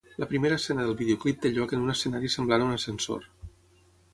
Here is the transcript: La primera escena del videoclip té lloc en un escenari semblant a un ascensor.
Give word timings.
La 0.21 0.27
primera 0.29 0.55
escena 0.59 0.85
del 0.87 0.95
videoclip 1.01 1.43
té 1.43 1.51
lloc 1.57 1.75
en 1.79 1.85
un 1.85 1.93
escenari 1.95 2.33
semblant 2.37 2.65
a 2.65 2.71
un 2.71 2.77
ascensor. 2.79 3.29